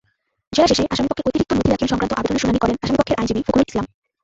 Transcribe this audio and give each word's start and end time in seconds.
জেরা 0.53 0.69
শেষে 0.69 0.83
আসামিপক্ষের 0.93 1.27
অতিরিক্ত 1.29 1.51
নথি 1.53 1.69
দাখিল-সংক্রান্ত 1.71 2.13
আবেদনের 2.15 2.41
শুনানি 2.41 2.59
করেন 2.61 2.75
আসামিপক্ষের 2.83 3.17
আইনজীবী 3.17 3.41
ফখরুল 3.45 3.67
ইসলাম। 3.67 3.85